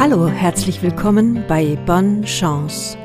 [0.00, 2.96] Hallo, herzlich willkommen bei Bonne Chance.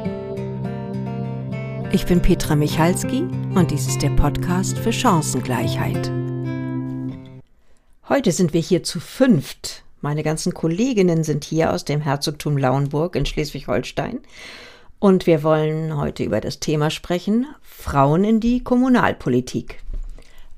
[1.92, 6.10] Ich bin Petra Michalski und dies ist der Podcast für Chancengleichheit.
[8.08, 9.84] Heute sind wir hier zu fünft.
[10.00, 14.22] Meine ganzen Kolleginnen sind hier aus dem Herzogtum Lauenburg in Schleswig-Holstein.
[14.98, 19.84] Und wir wollen heute über das Thema sprechen, Frauen in die Kommunalpolitik.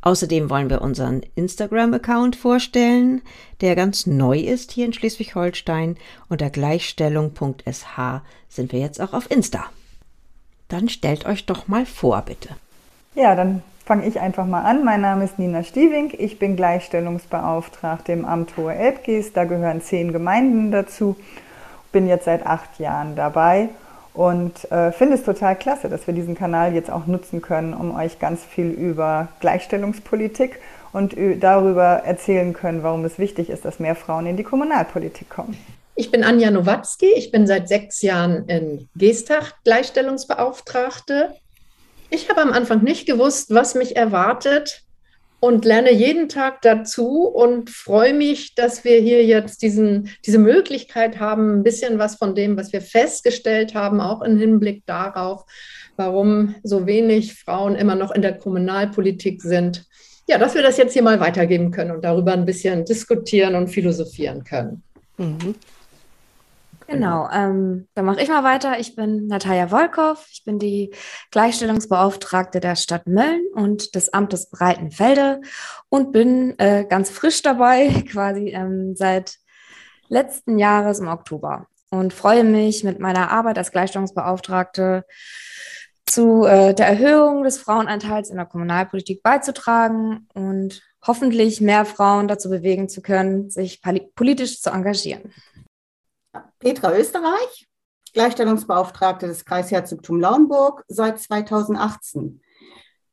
[0.07, 3.21] Außerdem wollen wir unseren Instagram-Account vorstellen,
[3.59, 5.97] der ganz neu ist hier in Schleswig-Holstein.
[6.29, 9.65] Unter gleichstellung.sh sind wir jetzt auch auf Insta.
[10.69, 12.47] Dann stellt euch doch mal vor, bitte.
[13.15, 14.85] Ja, dann fange ich einfach mal an.
[14.85, 16.13] Mein Name ist Nina Stiewing.
[16.17, 19.33] Ich bin Gleichstellungsbeauftragte im Amt Hohe Elbgies.
[19.33, 21.17] Da gehören zehn Gemeinden dazu.
[21.91, 23.67] Bin jetzt seit acht Jahren dabei
[24.17, 27.95] und äh, finde es total klasse, dass wir diesen Kanal jetzt auch nutzen können, um
[27.95, 30.59] euch ganz viel über Gleichstellungspolitik
[30.91, 35.55] und darüber erzählen können, warum es wichtig ist, dass mehr Frauen in die Kommunalpolitik kommen.
[35.93, 37.05] Ich bin Anja Nowatzki.
[37.15, 41.35] Ich bin seit sechs Jahren in Geestach Gleichstellungsbeauftragte.
[42.09, 44.81] Ich habe am Anfang nicht gewusst, was mich erwartet
[45.39, 51.19] und lerne jeden Tag dazu und freue mich, dass wir hier jetzt diesen, diese Möglichkeit
[51.19, 55.45] haben, ein bisschen was von dem, was wir festgestellt haben, auch im Hinblick darauf,
[55.95, 59.85] warum so wenig Frauen immer noch in der Kommunalpolitik sind.
[60.27, 63.69] Ja, dass wir das jetzt hier mal weitergeben können und darüber ein bisschen diskutieren und
[63.69, 64.83] philosophieren können.
[65.17, 65.55] Mhm.
[66.87, 68.79] Genau, ähm, dann mache ich mal weiter.
[68.79, 70.25] Ich bin Natalia Wolkow.
[70.31, 70.93] Ich bin die
[71.31, 75.41] Gleichstellungsbeauftragte der Stadt Mölln und des Amtes Breitenfelde
[75.89, 79.35] und bin äh, ganz frisch dabei, quasi ähm, seit
[80.07, 85.05] letzten Jahres im Oktober und freue mich mit meiner Arbeit als Gleichstellungsbeauftragte
[86.05, 92.49] zu äh, der Erhöhung des Frauenanteils in der Kommunalpolitik beizutragen und hoffentlich mehr Frauen dazu
[92.49, 93.81] bewegen zu können, sich
[94.15, 95.33] politisch zu engagieren.
[96.59, 97.67] Petra Österreich,
[98.13, 102.41] Gleichstellungsbeauftragte des Kreisherzogtum Lauenburg seit 2018.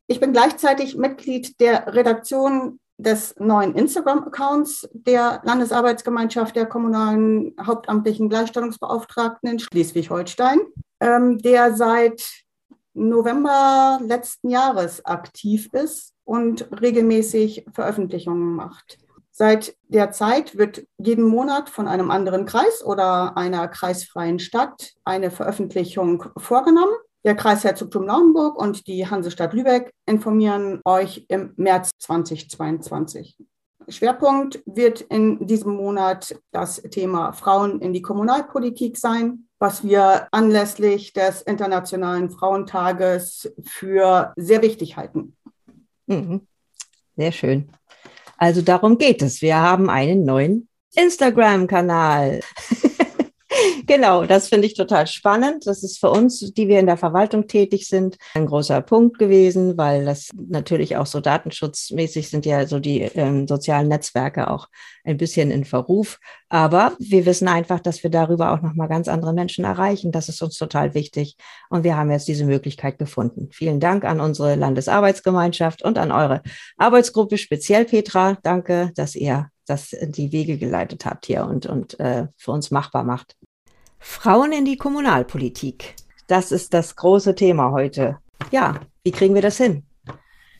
[0.07, 9.49] Ich bin gleichzeitig Mitglied der Redaktion des neuen Instagram-Accounts der Landesarbeitsgemeinschaft der kommunalen hauptamtlichen Gleichstellungsbeauftragten
[9.49, 10.59] in Schleswig-Holstein,
[11.01, 12.23] ähm, der seit
[12.93, 18.97] November letzten Jahres aktiv ist und regelmäßig Veröffentlichungen macht.
[19.37, 25.29] Seit der Zeit wird jeden Monat von einem anderen Kreis oder einer kreisfreien Stadt eine
[25.29, 26.93] Veröffentlichung vorgenommen.
[27.25, 33.35] Der Kreisherzogtum Lauenburg und die Hansestadt Lübeck informieren euch im März 2022.
[33.89, 41.11] Schwerpunkt wird in diesem Monat das Thema Frauen in die Kommunalpolitik sein, was wir anlässlich
[41.11, 45.35] des Internationalen Frauentages für sehr wichtig halten.
[46.07, 46.47] Mhm.
[47.17, 47.69] Sehr schön.
[48.37, 49.41] Also darum geht es.
[49.41, 52.41] Wir haben einen neuen Instagram-Kanal.
[53.85, 55.67] genau, das finde ich total spannend.
[55.67, 59.77] Das ist für uns, die wir in der Verwaltung tätig sind, ein großer Punkt gewesen,
[59.77, 64.67] weil das natürlich auch so datenschutzmäßig sind ja so die ähm, sozialen Netzwerke auch
[65.03, 66.19] ein bisschen in Verruf.
[66.49, 70.11] Aber wir wissen einfach, dass wir darüber auch nochmal ganz andere Menschen erreichen.
[70.11, 71.35] Das ist uns total wichtig.
[71.69, 73.49] Und wir haben jetzt diese Möglichkeit gefunden.
[73.51, 76.41] Vielen Dank an unsere Landesarbeitsgemeinschaft und an eure
[76.77, 78.37] Arbeitsgruppe, speziell Petra.
[78.43, 82.71] Danke, dass ihr das in die Wege geleitet habt hier und, und äh, für uns
[82.71, 83.35] machbar macht.
[84.07, 85.95] Frauen in die Kommunalpolitik.
[86.27, 88.19] Das ist das große Thema heute.
[88.51, 89.83] Ja, wie kriegen wir das hin?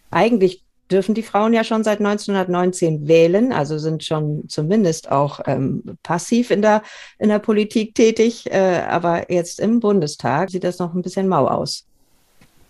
[0.09, 5.84] Eigentlich dürfen die Frauen ja schon seit 1919 wählen, also sind schon zumindest auch ähm,
[6.01, 6.81] passiv in der,
[7.19, 8.51] in der Politik tätig.
[8.51, 11.85] Äh, aber jetzt im Bundestag sieht das noch ein bisschen mau aus.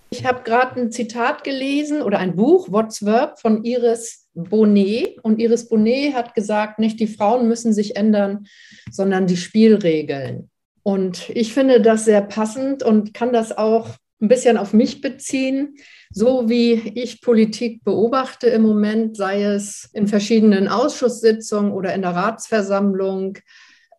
[0.10, 5.20] Ich habe gerade ein Zitat gelesen oder ein Buch, What's Work, von Iris Bonet.
[5.24, 8.46] Und Iris Bonet hat gesagt, nicht die Frauen müssen sich ändern,
[8.92, 10.50] sondern die Spielregeln.
[10.88, 13.90] Und ich finde das sehr passend und kann das auch
[14.22, 15.78] ein bisschen auf mich beziehen.
[16.12, 22.12] So wie ich Politik beobachte im Moment, sei es in verschiedenen Ausschusssitzungen oder in der
[22.12, 23.40] Ratsversammlung,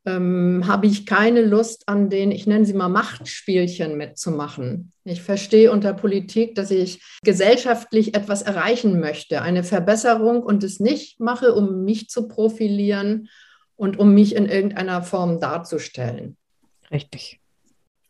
[0.05, 4.93] ähm, habe ich keine Lust an den, ich nenne sie mal Machtspielchen mitzumachen.
[5.03, 11.19] Ich verstehe unter Politik, dass ich gesellschaftlich etwas erreichen möchte, eine Verbesserung und es nicht
[11.19, 13.29] mache, um mich zu profilieren
[13.75, 16.37] und um mich in irgendeiner Form darzustellen.
[16.91, 17.41] Richtig.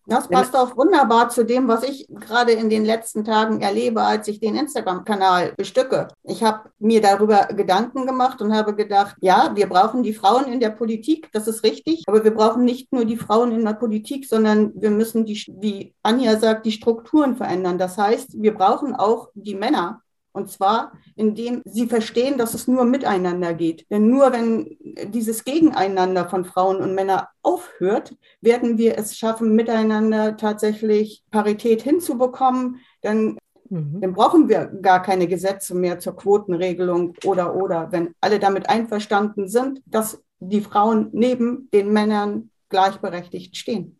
[0.08, 4.28] Das passt auch wunderbar zu dem, was ich gerade in den letzten Tagen erlebe, als
[4.28, 6.06] ich den Instagram-Kanal bestücke.
[6.22, 10.60] Ich habe mir darüber Gedanken gemacht und habe gedacht, ja, wir brauchen die Frauen in
[10.60, 14.28] der Politik, das ist richtig, aber wir brauchen nicht nur die Frauen in der Politik,
[14.28, 17.76] sondern wir müssen die, wie Anja sagt, die Strukturen verändern.
[17.76, 20.02] Das heißt, wir brauchen auch die Männer
[20.36, 23.86] Und zwar, indem sie verstehen, dass es nur miteinander geht.
[23.90, 24.76] Denn nur wenn
[25.10, 32.80] dieses Gegeneinander von Frauen und Männern aufhört, werden wir es schaffen, miteinander tatsächlich Parität hinzubekommen.
[33.00, 33.38] Dann,
[33.70, 34.02] mhm.
[34.02, 39.48] dann brauchen wir gar keine Gesetze mehr zur Quotenregelung oder oder, wenn alle damit einverstanden
[39.48, 43.95] sind, dass die Frauen neben den Männern gleichberechtigt stehen.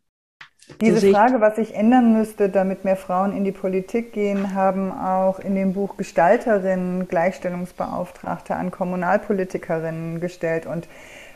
[0.81, 5.39] Diese Frage, was sich ändern müsste, damit mehr Frauen in die Politik gehen, haben auch
[5.39, 10.67] in dem Buch Gestalterinnen, Gleichstellungsbeauftragte an Kommunalpolitikerinnen gestellt.
[10.67, 10.89] Und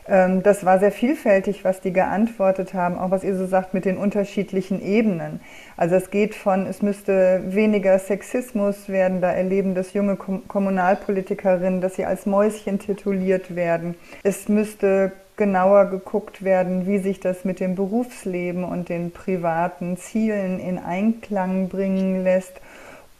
[0.07, 3.85] ähm, das war sehr vielfältig, was die geantwortet haben, auch was ihr so sagt mit
[3.85, 5.39] den unterschiedlichen Ebenen.
[5.77, 11.81] Also es geht von, es müsste weniger Sexismus werden, da erleben das junge Kom Kommunalpolitikerinnen,
[11.81, 13.95] dass sie als Mäuschen tituliert werden.
[14.23, 20.59] Es müsste genauer geguckt werden, wie sich das mit dem Berufsleben und den privaten Zielen
[20.59, 22.61] in Einklang bringen lässt.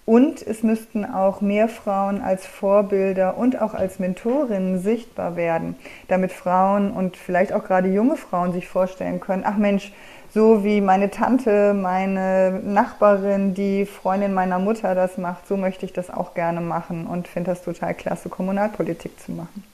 [0.05, 5.75] Und es müssten auch mehr Frauen als Vorbilder und auch als Mentorinnen sichtbar werden,
[6.09, 9.91] damit Frauen und vielleicht auch gerade junge Frauen sich vorstellen können, ach Mensch,
[10.31, 15.93] so wie meine Tante, meine Nachbarin, die Freundin meiner Mutter das macht, so möchte ich
[15.93, 19.70] das auch gerne machen und finde das total klasse, Kommunalpolitik zu machen.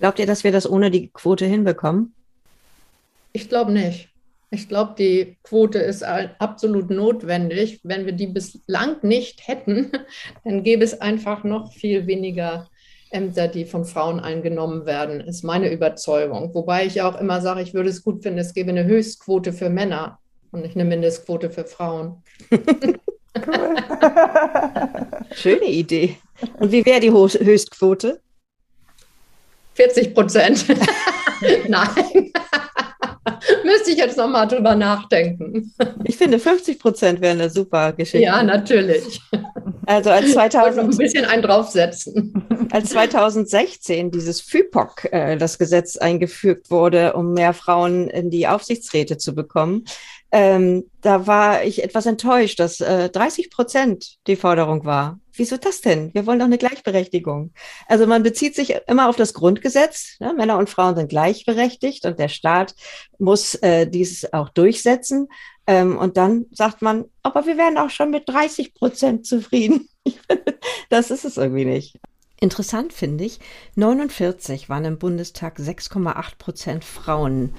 [0.00, 2.14] Glaubt ihr, dass wir das ohne die Quote hinbekommen?
[3.32, 4.08] Ich glaube nicht.
[4.50, 7.80] Ich glaube, die Quote ist absolut notwendig.
[7.82, 9.92] Wenn wir die bislang nicht hätten,
[10.44, 12.68] dann gäbe es einfach noch viel weniger
[13.10, 16.54] Ämter, die von Frauen eingenommen werden, ist meine Überzeugung.
[16.54, 19.70] Wobei ich auch immer sage, ich würde es gut finden, es gäbe eine Höchstquote für
[19.70, 20.18] Männer
[20.50, 22.22] und nicht eine Mindestquote für Frauen.
[25.32, 26.16] Schöne Idee.
[26.58, 28.20] Und wie wäre die Höchstquote?
[29.78, 30.64] 40 Prozent.
[31.68, 31.88] Nein.
[33.64, 35.72] Müsste ich jetzt nochmal drüber nachdenken.
[36.02, 38.24] Ich finde, 50 Prozent wäre eine super Geschichte.
[38.24, 39.20] Ja, natürlich.
[39.86, 42.68] Also als 2000, noch ein bisschen einen draufsetzen.
[42.72, 49.16] Als 2016 dieses FIPOC, äh, das Gesetz eingefügt wurde, um mehr Frauen in die Aufsichtsräte
[49.16, 49.84] zu bekommen,
[50.30, 55.18] ähm, da war ich etwas enttäuscht, dass äh, 30 Prozent die Forderung war.
[55.32, 56.12] Wieso das denn?
[56.14, 57.52] Wir wollen doch eine Gleichberechtigung.
[57.86, 60.16] Also man bezieht sich immer auf das Grundgesetz.
[60.20, 60.34] Ne?
[60.34, 62.74] Männer und Frauen sind gleichberechtigt und der Staat
[63.18, 65.28] muss äh, dies auch durchsetzen.
[65.66, 69.88] Ähm, und dann sagt man, aber wir wären auch schon mit 30 Prozent zufrieden.
[70.90, 71.98] das ist es irgendwie nicht.
[72.40, 73.40] Interessant finde ich,
[73.74, 77.54] 49 waren im Bundestag 6,8 Prozent Frauen.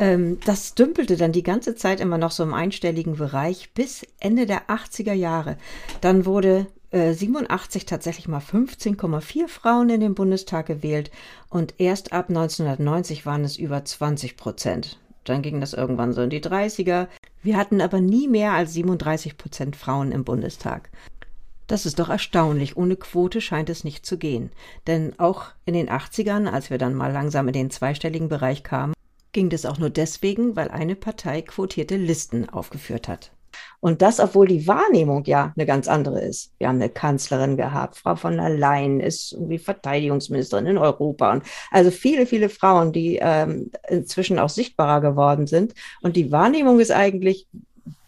[0.00, 4.46] Ähm, das dümpelte dann die ganze Zeit immer noch so im einstelligen Bereich bis Ende
[4.46, 5.56] der 80er Jahre.
[6.00, 11.12] Dann wurde 87 äh, tatsächlich mal 15,4 Frauen in den Bundestag gewählt
[11.48, 14.98] und erst ab 1990 waren es über 20 Prozent.
[15.24, 17.06] Dann ging das irgendwann so in die 30er.
[17.42, 20.88] Wir hatten aber nie mehr als 37 Prozent Frauen im Bundestag.
[21.68, 22.76] Das ist doch erstaunlich.
[22.76, 24.50] Ohne Quote scheint es nicht zu gehen.
[24.88, 28.94] Denn auch in den 80ern, als wir dann mal langsam in den zweistelligen Bereich kamen,
[29.32, 33.32] ging das auch nur deswegen, weil eine Partei quotierte Listen aufgeführt hat.
[33.80, 36.52] Und das, obwohl die Wahrnehmung ja eine ganz andere ist.
[36.58, 41.32] Wir haben eine Kanzlerin gehabt, Frau von der Leyen ist irgendwie Verteidigungsministerin in Europa.
[41.32, 45.74] Und also viele, viele Frauen, die ähm, inzwischen auch sichtbarer geworden sind.
[46.02, 47.46] Und die Wahrnehmung ist eigentlich,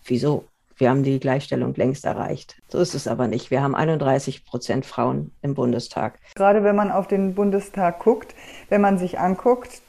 [0.04, 0.44] wieso?
[0.76, 2.56] Wir haben die Gleichstellung längst erreicht.
[2.68, 3.50] So ist es aber nicht.
[3.50, 6.18] Wir haben 31 Prozent Frauen im Bundestag.
[6.34, 8.34] Gerade wenn man auf den Bundestag guckt,
[8.68, 9.82] wenn man sich anguckt,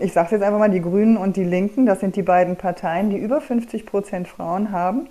[0.00, 3.10] ich sage jetzt einfach mal, die Grünen und die Linken, das sind die beiden Parteien,
[3.10, 5.08] die über 50 Prozent Frauen haben.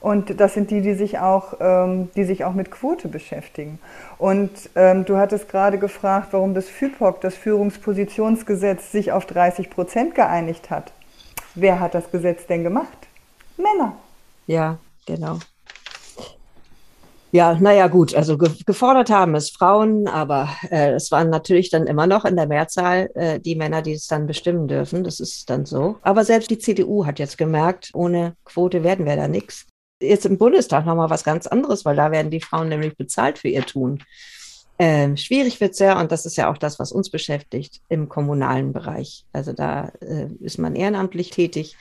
[0.00, 3.78] Und das sind die, die sich auch, ähm, die sich auch mit Quote beschäftigen.
[4.16, 10.14] Und ähm, du hattest gerade gefragt, warum das FIPOC, das Führungspositionsgesetz, sich auf 30 Prozent
[10.14, 10.92] geeinigt hat.
[11.54, 13.08] Wer hat das Gesetz denn gemacht?
[13.58, 13.96] Männer.
[14.46, 15.38] Ja, genau.
[17.32, 21.86] Ja, naja, gut, also ge gefordert haben es Frauen, aber äh, es waren natürlich dann
[21.86, 25.04] immer noch in der Mehrzahl äh, die Männer, die es dann bestimmen dürfen.
[25.04, 25.96] Das ist dann so.
[26.02, 29.66] Aber selbst die CDU hat jetzt gemerkt, ohne Quote werden wir da nichts.
[30.02, 33.48] Jetzt im Bundestag nochmal was ganz anderes, weil da werden die Frauen nämlich bezahlt für
[33.48, 34.02] ihr Tun.
[34.80, 38.08] Ähm, schwierig wird es ja, und das ist ja auch das, was uns beschäftigt, im
[38.08, 39.24] kommunalen Bereich.
[39.32, 41.76] Also da äh, ist man ehrenamtlich tätig.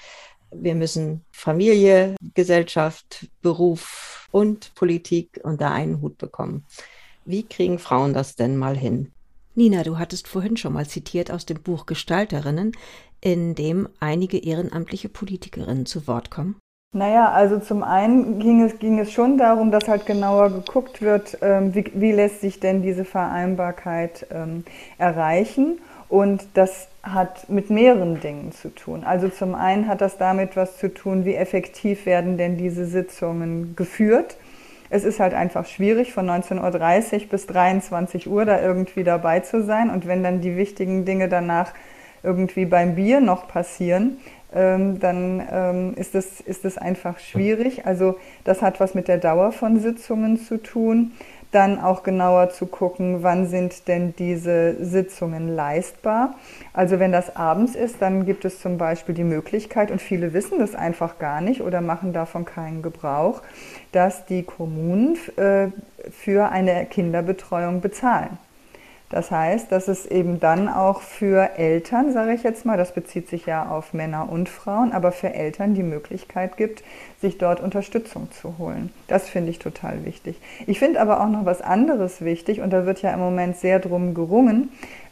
[0.51, 6.65] Wir müssen Familie, Gesellschaft, Beruf und Politik unter einen Hut bekommen.
[7.25, 9.11] Wie kriegen Frauen das denn mal hin?
[9.55, 12.71] Nina, du hattest vorhin schon mal zitiert aus dem Buch Gestalterinnen,
[13.21, 16.55] in dem einige ehrenamtliche Politikerinnen zu Wort kommen.
[16.91, 21.37] Naja, also zum einen ging es, ging es schon darum, dass halt genauer geguckt wird,
[21.41, 24.63] ähm, wie, wie, lässt sich denn diese Vereinbarkeit ähm,
[24.97, 25.79] erreichen.
[26.09, 29.03] Und das hat mit mehreren Dingen zu tun.
[29.03, 33.75] Also zum einen hat das damit was zu tun, wie effektiv werden denn diese Sitzungen
[33.75, 34.37] geführt.
[34.89, 39.63] Es ist halt einfach schwierig, von 19.30 Uhr bis 23 Uhr da irgendwie dabei zu
[39.63, 39.91] sein.
[39.91, 41.73] Und wenn dann die wichtigen Dinge danach
[42.23, 44.17] irgendwie beim Bier noch passieren,
[44.53, 47.85] ähm, dann ähm, ist, es, ist es einfach schwierig.
[47.85, 51.11] Also das hat was mit der Dauer von Sitzungen zu tun.
[51.51, 56.35] Dann auch genauer zu gucken, wann sind denn diese Sitzungen leistbar.
[56.73, 60.59] Also wenn das abends ist, dann gibt es zum Beispiel die Möglichkeit, und viele wissen
[60.59, 63.41] das einfach gar nicht oder machen davon keinen Gebrauch,
[63.91, 65.67] dass die Kommunen äh,
[66.11, 68.37] für eine Kinderbetreuung bezahlen.
[69.09, 73.27] Das heißt, dass es eben dann auch für Eltern, sage ich jetzt mal, das bezieht
[73.27, 76.83] sich ja auf Männer und Frauen, aber für Eltern die Möglichkeit gibt,
[77.19, 78.91] sich dort Unterstützung zu holen.
[79.07, 80.39] Das finde ich total wichtig.
[80.67, 83.79] Ich finde aber auch noch was anderes wichtig und da wird ja im Moment sehr
[83.79, 84.69] drum gerungen,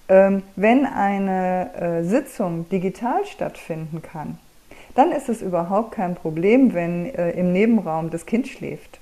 [0.09, 4.37] ähm, wenn eine äh, Sitzung digital stattfinden kann,
[4.95, 8.99] dann ist es überhaupt kein Problem, wenn äh, im Nebenraum das Kind schläft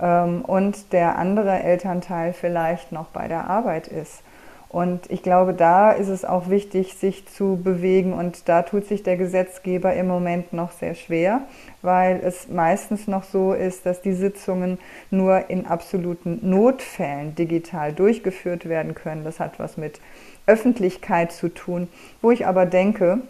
[0.00, 4.22] ähm, und der andere Elternteil vielleicht noch bei der Arbeit ist.
[4.68, 8.12] Und ich glaube, da ist es auch wichtig, sich zu bewegen.
[8.12, 11.42] Und da tut sich der Gesetzgeber im Moment noch sehr schwer,
[11.82, 14.78] weil es meistens noch so ist, dass die Sitzungen
[15.10, 19.24] nur in absoluten Notfällen digital durchgeführt werden können.
[19.24, 20.00] Das hat was mit
[20.46, 21.88] Öffentlichkeit zu tun,
[22.20, 23.20] wo ich aber denke,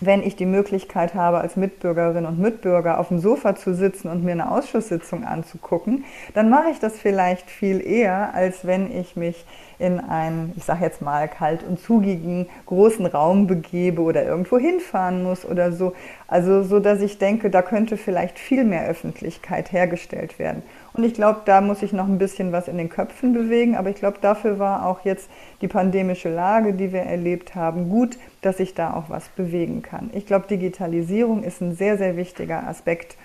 [0.00, 4.24] wenn ich die Möglichkeit habe, als Mitbürgerin und Mitbürger auf dem Sofa zu sitzen und
[4.24, 9.44] mir eine Ausschusssitzung anzugucken, dann mache ich das vielleicht viel eher, als wenn ich mich
[9.78, 15.22] in einen, ich sage jetzt mal, kalt und zugigen großen Raum begebe oder irgendwo hinfahren
[15.22, 15.92] muss oder so.
[16.26, 20.62] Also so, dass ich denke, da könnte vielleicht viel mehr Öffentlichkeit hergestellt werden.
[20.98, 23.76] Und ich glaube, da muss ich noch ein bisschen was in den Köpfen bewegen.
[23.76, 28.16] Aber ich glaube, dafür war auch jetzt die pandemische Lage, die wir erlebt haben, gut,
[28.42, 30.10] dass ich da auch was bewegen kann.
[30.12, 33.16] Ich glaube, Digitalisierung ist ein sehr, sehr wichtiger Aspekt,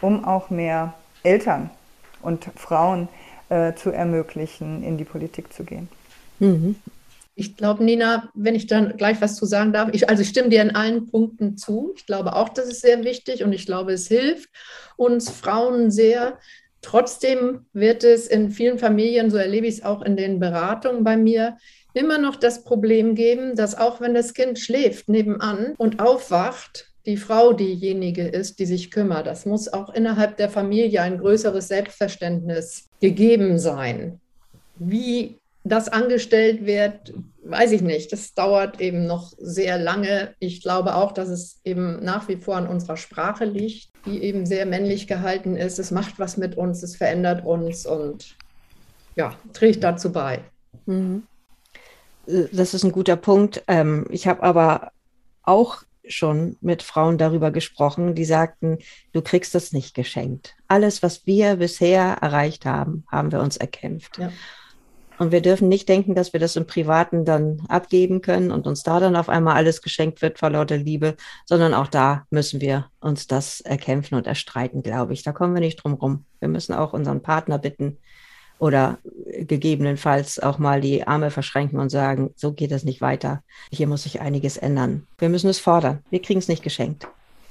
[0.00, 1.70] um auch mehr Eltern
[2.20, 3.06] und Frauen
[3.48, 5.88] äh, zu ermöglichen, in die Politik zu gehen.
[6.40, 6.74] Mhm.
[7.36, 10.48] Ich glaube, Nina, wenn ich dann gleich was zu sagen darf, ich, also ich stimme
[10.48, 11.92] dir in allen Punkten zu.
[11.96, 14.50] Ich glaube auch, das ist sehr wichtig und ich glaube, es hilft
[14.96, 16.38] uns Frauen sehr.
[16.82, 21.16] Trotzdem wird es in vielen Familien, so erlebe ich es auch in den Beratungen bei
[21.16, 21.56] mir,
[21.92, 27.16] immer noch das Problem geben, dass auch wenn das Kind schläft nebenan und aufwacht, die
[27.16, 29.26] Frau diejenige ist, die sich kümmert.
[29.26, 34.20] Das muss auch innerhalb der Familie ein größeres Selbstverständnis gegeben sein.
[34.76, 37.12] Wie das angestellt wird,
[37.42, 38.12] weiß ich nicht.
[38.12, 40.34] Das dauert eben noch sehr lange.
[40.38, 44.46] Ich glaube auch, dass es eben nach wie vor an unserer Sprache liegt, die eben
[44.46, 45.78] sehr männlich gehalten ist.
[45.78, 48.36] Es macht was mit uns, es verändert uns und
[49.16, 50.40] ja, trägt dazu bei.
[50.86, 51.24] Mhm.
[52.52, 53.62] Das ist ein guter Punkt.
[53.66, 54.92] Ähm, ich habe aber
[55.42, 58.78] auch schon mit Frauen darüber gesprochen, die sagten,
[59.12, 60.56] du kriegst das nicht geschenkt.
[60.68, 64.18] Alles, was wir bisher erreicht haben, haben wir uns erkämpft.
[64.18, 64.32] Ja.
[65.20, 68.82] Und wir dürfen nicht denken, dass wir das im Privaten dann abgeben können und uns
[68.82, 72.86] da dann auf einmal alles geschenkt wird vor lauter Liebe, sondern auch da müssen wir
[73.00, 75.22] uns das erkämpfen und erstreiten, glaube ich.
[75.22, 76.24] Da kommen wir nicht drum rum.
[76.38, 77.98] Wir müssen auch unseren Partner bitten
[78.58, 78.96] oder
[79.26, 83.42] gegebenenfalls auch mal die Arme verschränken und sagen, so geht es nicht weiter.
[83.70, 85.06] Hier muss sich einiges ändern.
[85.18, 86.02] Wir müssen es fordern.
[86.08, 87.06] Wir kriegen es nicht geschenkt.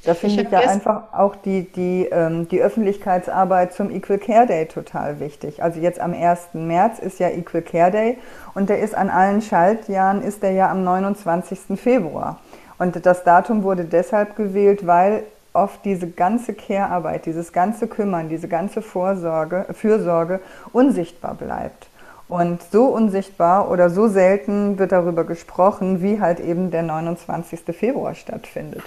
[0.06, 4.48] Da finde ich, ich ja einfach auch die, die, ähm, die Öffentlichkeitsarbeit zum Equal Care
[4.48, 5.62] Day total wichtig.
[5.62, 6.54] Also jetzt am 1.
[6.54, 8.18] März ist ja Equal Care Day
[8.54, 11.80] und der ist an allen Schaltjahren, ist der ja am 29.
[11.80, 12.40] Februar.
[12.78, 18.48] Und das Datum wurde deshalb gewählt, weil oft diese ganze Care-Arbeit, dieses ganze Kümmern, diese
[18.48, 20.40] ganze Vorsorge, Fürsorge
[20.72, 21.88] unsichtbar bleibt.
[22.30, 27.62] Und so unsichtbar oder so selten wird darüber gesprochen, wie halt eben der 29.
[27.76, 28.84] Februar stattfindet.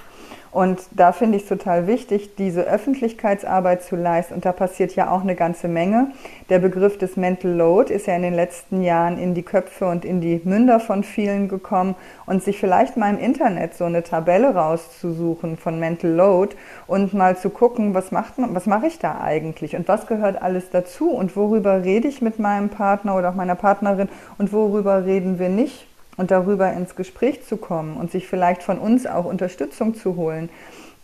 [0.53, 4.35] Und da finde ich es total wichtig, diese Öffentlichkeitsarbeit zu leisten.
[4.35, 6.09] Und da passiert ja auch eine ganze Menge.
[6.51, 10.05] Der Begriff des Mental Load ist ja in den letzten Jahren in die Köpfe und
[10.05, 11.95] in die Münder von vielen gekommen.
[12.27, 16.55] Und sich vielleicht mal im Internet so eine Tabelle rauszusuchen von Mental Load
[16.87, 20.43] und mal zu gucken, was, macht man, was mache ich da eigentlich und was gehört
[20.43, 25.07] alles dazu und worüber rede ich mit meinem Partner oder auch meiner Partnerin und worüber
[25.07, 29.25] reden wir nicht und darüber ins Gespräch zu kommen und sich vielleicht von uns auch
[29.25, 30.51] Unterstützung zu holen,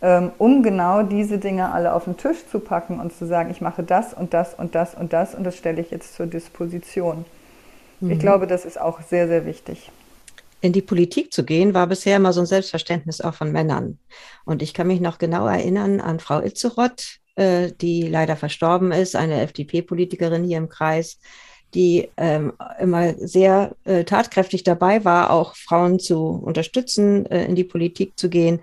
[0.01, 3.61] ähm, um genau diese Dinge alle auf den Tisch zu packen und zu sagen, ich
[3.61, 7.25] mache das und das und das und das und das stelle ich jetzt zur Disposition.
[7.99, 8.11] Mhm.
[8.11, 9.91] Ich glaube, das ist auch sehr, sehr wichtig.
[10.61, 13.97] In die Politik zu gehen, war bisher immer so ein Selbstverständnis auch von Männern.
[14.45, 19.15] Und ich kann mich noch genau erinnern an Frau Itzeroth, äh, die leider verstorben ist,
[19.15, 21.19] eine FDP-Politikerin hier im Kreis,
[21.73, 27.63] die ähm, immer sehr äh, tatkräftig dabei war, auch Frauen zu unterstützen, äh, in die
[27.63, 28.59] Politik zu gehen.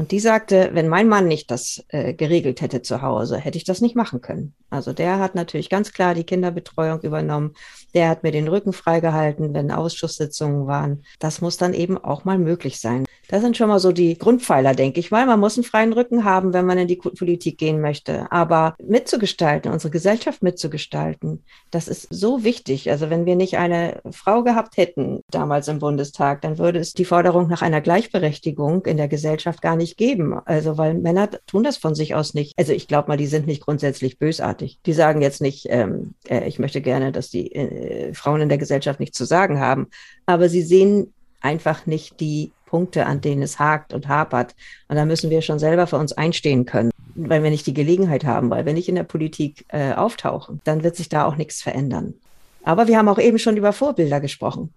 [0.00, 3.64] Und die sagte, wenn mein Mann nicht das äh, geregelt hätte zu Hause, hätte ich
[3.64, 4.54] das nicht machen können.
[4.70, 7.52] Also der hat natürlich ganz klar die Kinderbetreuung übernommen.
[7.92, 11.04] Der hat mir den Rücken freigehalten, wenn Ausschusssitzungen waren.
[11.18, 13.04] Das muss dann eben auch mal möglich sein.
[13.28, 15.24] Das sind schon mal so die Grundpfeiler, denke ich mal.
[15.24, 18.30] Man muss einen freien Rücken haben, wenn man in die Politik gehen möchte.
[18.32, 22.90] Aber mitzugestalten, unsere Gesellschaft mitzugestalten, das ist so wichtig.
[22.90, 27.04] Also wenn wir nicht eine Frau gehabt hätten damals im Bundestag, dann würde es die
[27.04, 30.38] Forderung nach einer Gleichberechtigung in der Gesellschaft gar nicht geben.
[30.44, 32.58] Also weil Männer tun das von sich aus nicht.
[32.58, 34.78] Also ich glaube mal, die sind nicht grundsätzlich bösartig.
[34.86, 38.58] Die sagen jetzt nicht, ähm, äh, ich möchte gerne, dass die äh, Frauen in der
[38.58, 39.88] Gesellschaft nichts zu sagen haben.
[40.26, 44.54] Aber sie sehen einfach nicht die Punkte, an denen es hakt und hapert.
[44.88, 48.24] Und da müssen wir schon selber für uns einstehen können, weil wir nicht die Gelegenheit
[48.24, 51.62] haben, weil wir nicht in der Politik äh, auftauchen, dann wird sich da auch nichts
[51.62, 52.14] verändern.
[52.62, 54.72] Aber wir haben auch eben schon über Vorbilder gesprochen.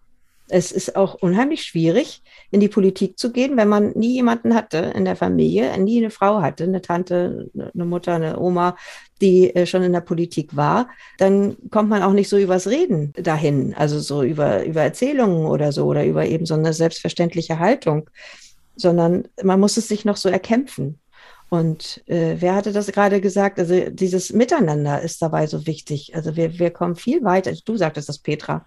[0.49, 2.21] Es ist auch unheimlich schwierig,
[2.51, 6.09] in die Politik zu gehen, wenn man nie jemanden hatte in der Familie, nie eine
[6.09, 8.75] Frau hatte, eine Tante, eine Mutter, eine Oma,
[9.21, 10.89] die äh, schon in der Politik war.
[11.17, 15.71] Dann kommt man auch nicht so übers Reden dahin, also so über, über Erzählungen oder
[15.71, 18.09] so oder über eben so eine selbstverständliche Haltung,
[18.75, 20.99] sondern man muss es sich noch so erkämpfen.
[21.49, 23.59] Und äh, wer hatte das gerade gesagt?
[23.59, 26.15] Also dieses Miteinander ist dabei so wichtig.
[26.15, 27.53] Also wir, wir kommen viel weiter.
[27.63, 28.65] Du sagtest das, Petra.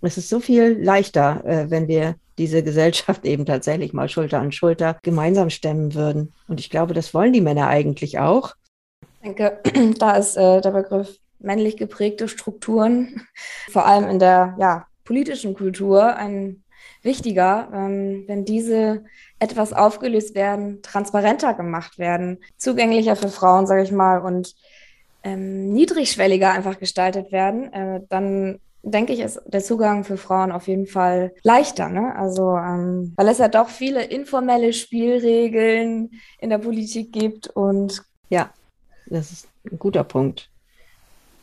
[0.00, 4.52] Es ist so viel leichter, äh, wenn wir diese Gesellschaft eben tatsächlich mal Schulter an
[4.52, 6.32] Schulter gemeinsam stemmen würden.
[6.46, 8.54] Und ich glaube, das wollen die Männer eigentlich auch.
[9.00, 9.60] Ich denke,
[9.98, 13.22] da ist äh, der Begriff männlich geprägte Strukturen,
[13.70, 16.62] vor allem in der ja, politischen Kultur, ein
[17.02, 19.04] wichtiger, ähm, wenn diese
[19.38, 24.54] etwas aufgelöst werden, transparenter gemacht werden, zugänglicher für Frauen, sage ich mal, und
[25.22, 30.68] ähm, niedrigschwelliger einfach gestaltet werden, äh, dann denke ich, ist der Zugang für Frauen auf
[30.68, 31.88] jeden Fall leichter.
[31.88, 32.14] Ne?
[32.16, 38.02] Also, ähm, weil es ja doch viele informelle Spielregeln in der Politik gibt und.
[38.30, 38.52] Ja,
[39.06, 40.50] das ist ein guter Punkt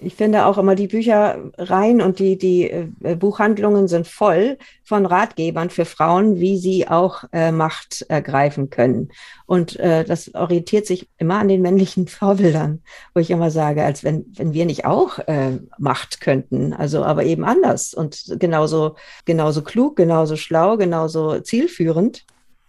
[0.05, 5.69] ich finde auch immer die Büchereien und die, die äh, Buchhandlungen sind voll von Ratgebern
[5.69, 9.09] für Frauen, wie sie auch äh, Macht ergreifen können.
[9.47, 14.03] Und äh, das orientiert sich immer an den männlichen Vorbildern, wo ich immer sage, als
[14.03, 19.63] wenn, wenn wir nicht auch äh, Macht könnten, also aber eben anders und genauso, genauso
[19.63, 22.25] klug, genauso schlau, genauso zielführend.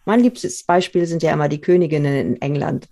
[0.07, 2.89] Mein liebstes Beispiel sind ja immer die Königinnen in England.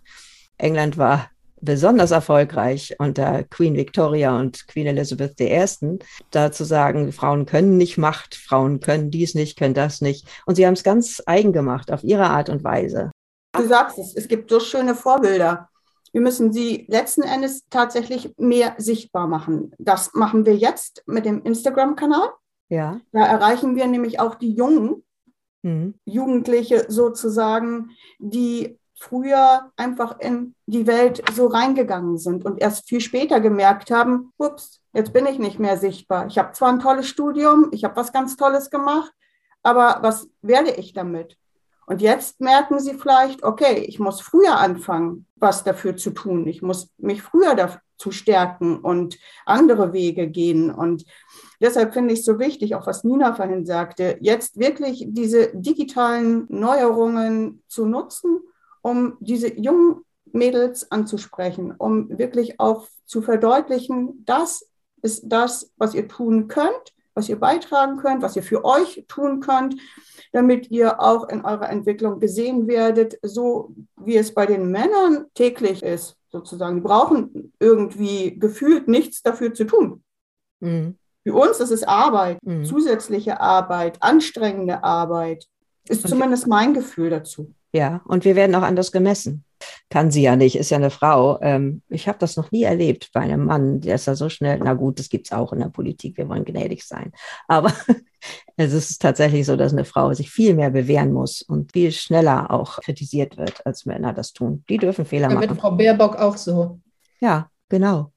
[0.58, 1.30] England war
[1.64, 5.98] besonders erfolgreich unter Queen Victoria und Queen Elizabeth I.
[6.30, 10.26] da zu sagen, Frauen können nicht Macht, Frauen können dies nicht, können das nicht.
[10.46, 13.10] Und sie haben es ganz eigen gemacht, auf ihre Art und Weise.
[13.52, 15.68] Du sagst es, es gibt so schöne Vorbilder.
[16.12, 19.72] Wir müssen sie letzten Endes tatsächlich mehr sichtbar machen.
[19.78, 22.28] Das machen wir jetzt mit dem Instagram-Kanal.
[22.68, 23.00] Ja.
[23.12, 25.04] Da erreichen wir nämlich auch die Jungen,
[25.62, 25.94] mhm.
[26.04, 33.40] Jugendliche sozusagen, die früher einfach in die Welt so reingegangen sind und erst viel später
[33.40, 36.26] gemerkt haben, ups, jetzt bin ich nicht mehr sichtbar.
[36.26, 39.12] Ich habe zwar ein tolles Studium, ich habe was ganz Tolles gemacht,
[39.62, 41.36] aber was werde ich damit?
[41.86, 46.46] Und jetzt merken sie vielleicht, okay, ich muss früher anfangen, was dafür zu tun.
[46.46, 50.70] Ich muss mich früher dazu stärken und andere Wege gehen.
[50.70, 51.04] Und
[51.60, 56.46] deshalb finde ich es so wichtig, auch was Nina vorhin sagte, jetzt wirklich diese digitalen
[56.48, 58.40] Neuerungen zu nutzen
[58.84, 64.68] um diese jungen Mädels anzusprechen, um wirklich auch zu verdeutlichen, das
[65.00, 69.40] ist das, was ihr tun könnt, was ihr beitragen könnt, was ihr für euch tun
[69.40, 69.76] könnt,
[70.32, 75.82] damit ihr auch in eurer Entwicklung gesehen werdet, so wie es bei den Männern täglich
[75.82, 76.76] ist, sozusagen.
[76.76, 80.02] Die brauchen irgendwie gefühlt nichts dafür zu tun.
[80.60, 80.98] Mhm.
[81.22, 82.64] Für uns ist es Arbeit, mhm.
[82.66, 85.46] zusätzliche Arbeit, anstrengende Arbeit.
[85.88, 87.54] Ist zumindest mein Gefühl dazu.
[87.74, 89.44] Ja, und wir werden auch anders gemessen.
[89.90, 91.40] Kann sie ja nicht, ist ja eine Frau.
[91.40, 94.60] Ähm, ich habe das noch nie erlebt bei einem Mann, der ist ja so schnell,
[94.62, 97.10] na gut, das gibt es auch in der Politik, wir wollen gnädig sein.
[97.48, 97.72] Aber
[98.56, 102.52] es ist tatsächlich so, dass eine Frau sich viel mehr bewähren muss und viel schneller
[102.52, 104.62] auch kritisiert wird, als Männer das tun.
[104.68, 105.50] Die dürfen Fehler ja, machen.
[105.50, 106.78] Mit Frau Baerbock auch so.
[107.18, 108.12] Ja, genau.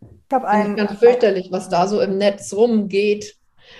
[0.00, 3.35] Ich habe einen ganz fürchterlich, was da so im Netz rumgeht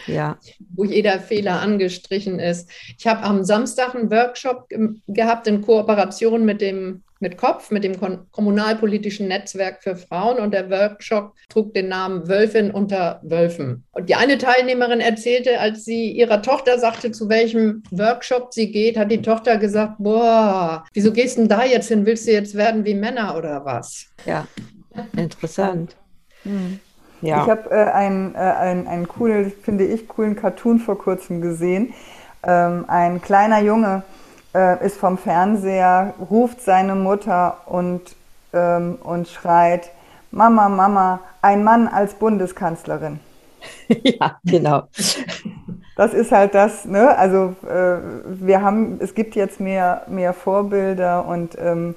[0.06, 0.38] ja.
[0.74, 2.70] wo jeder Fehler angestrichen ist.
[2.98, 4.68] Ich habe am Samstag einen Workshop
[5.08, 7.96] gehabt in Kooperation mit dem mit Kopf, mit dem
[8.30, 13.84] kommunalpolitischen Netzwerk für Frauen und der Workshop trug den Namen Wölfin unter Wölfen.
[13.92, 18.98] Und die eine Teilnehmerin erzählte, als sie ihrer Tochter sagte, zu welchem Workshop sie geht,
[18.98, 22.04] hat die Tochter gesagt, boah, wieso gehst du denn da jetzt hin?
[22.04, 24.06] Willst du jetzt werden wie Männer oder was?
[24.26, 24.46] Ja,
[25.16, 25.96] interessant.
[26.44, 26.80] Mhm.
[27.22, 27.42] Ja.
[27.42, 31.94] Ich habe äh, einen, äh, einen, einen coolen, finde ich, coolen Cartoon vor kurzem gesehen.
[32.42, 34.02] Ähm, ein kleiner Junge
[34.54, 38.02] äh, ist vom Fernseher, ruft seine Mutter und,
[38.52, 39.90] ähm, und schreit,
[40.30, 43.20] Mama, Mama, ein Mann als Bundeskanzlerin.
[43.88, 44.82] ja, genau.
[45.96, 47.16] Das ist halt das, ne?
[47.16, 51.94] Also äh, wir haben, es gibt jetzt mehr, mehr Vorbilder und ähm, äh,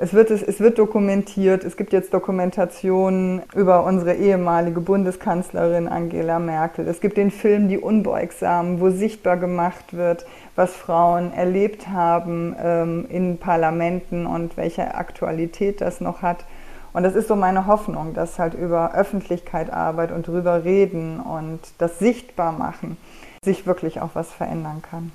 [0.00, 1.64] es, wird, es, wird dokumentiert.
[1.64, 6.88] Es gibt jetzt Dokumentationen über unsere ehemalige Bundeskanzlerin Angela Merkel.
[6.88, 13.06] Es gibt den Film Die Unbeugsamen, wo sichtbar gemacht wird, was Frauen erlebt haben ähm,
[13.08, 16.44] in Parlamenten und welche Aktualität das noch hat.
[16.92, 21.60] Und das ist so meine Hoffnung, dass halt über Öffentlichkeit Arbeit und drüber reden und
[21.78, 22.96] das sichtbar machen
[23.42, 25.12] sich wirklich auch was verändern kann.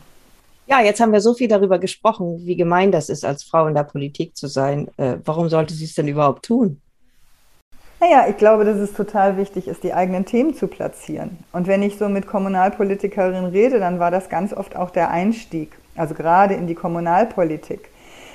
[0.66, 3.76] Ja, jetzt haben wir so viel darüber gesprochen, wie gemein das ist, als Frau in
[3.76, 4.88] der Politik zu sein.
[4.98, 6.82] Äh, warum sollte sie es denn überhaupt tun?
[8.00, 11.38] Naja, ich glaube, dass es total wichtig ist, die eigenen Themen zu platzieren.
[11.54, 15.78] Und wenn ich so mit Kommunalpolitikerinnen rede, dann war das ganz oft auch der Einstieg,
[15.96, 17.90] also gerade in die Kommunalpolitik.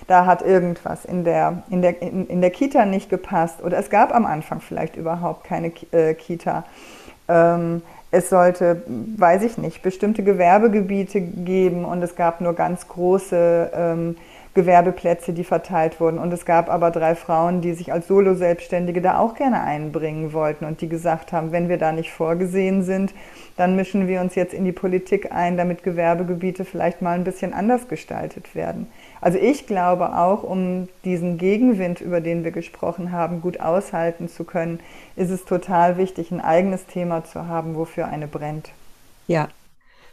[0.07, 3.91] Da hat irgendwas in der, in der, in, in der Kita nicht gepasst oder es
[3.91, 6.65] gab am Anfang vielleicht überhaupt keine äh, Kita.
[7.29, 13.71] Ähm, es sollte, weiß ich nicht, bestimmte Gewerbegebiete geben und es gab nur ganz große
[13.75, 14.17] ähm,
[14.55, 16.19] Gewerbeplätze, die verteilt wurden.
[16.19, 20.65] Und es gab aber drei Frauen, die sich als Solo-Selbstständige da auch gerne einbringen wollten
[20.65, 23.15] und die gesagt haben, wenn wir da nicht vorgesehen sind,
[23.57, 27.53] dann mischen wir uns jetzt in die Politik ein, damit Gewerbegebiete vielleicht mal ein bisschen
[27.53, 28.89] anders gestaltet werden.
[29.21, 34.45] Also ich glaube auch, um diesen Gegenwind, über den wir gesprochen haben, gut aushalten zu
[34.45, 34.81] können,
[35.17, 38.71] ist es total wichtig, ein eigenes Thema zu haben, wofür eine brennt.
[39.27, 39.49] Ja,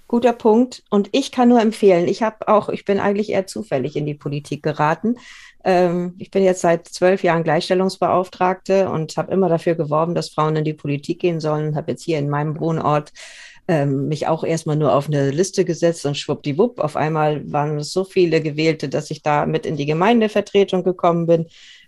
[0.08, 0.84] guter Punkt.
[0.90, 4.14] Und ich kann nur empfehlen, ich habe auch, ich bin eigentlich eher zufällig in die
[4.14, 5.18] Politik geraten.
[5.64, 10.56] Ähm, ich bin jetzt seit zwölf Jahren Gleichstellungsbeauftragte und habe immer dafür geworben, dass Frauen
[10.56, 11.76] in die Politik gehen sollen.
[11.76, 13.14] Habe jetzt hier in meinem Wohnort
[13.68, 17.92] ähm, mich auch erstmal nur auf eine Liste gesetzt und schwuppdiwupp, auf einmal waren es
[17.92, 21.48] so viele Gewählte, dass ich da mit in die Gemeindevertretung gekommen bin.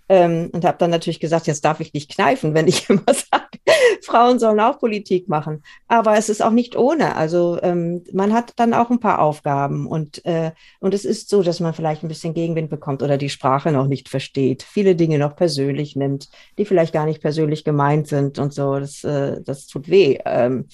[0.10, 3.60] Ähm, und habe dann natürlich gesagt, jetzt darf ich nicht kneifen, wenn ich immer sage,
[4.02, 5.64] Frauen sollen auch Politik machen.
[5.90, 7.18] Aber es ist auch nicht ohne.
[7.18, 11.44] Also ähm, man hat dann auch ein paar Aufgaben und, äh, und es ist so,
[11.44, 15.20] dass man vielleicht ein bisschen Gegenwind bekommt oder die Sprache noch nicht versteht, viele Dinge
[15.20, 18.80] noch persönlich nimmt, die vielleicht gar nicht persönlich gemeint sind und so.
[18.80, 20.20] Das, äh, das tut weh.
[20.26, 20.68] Ähm,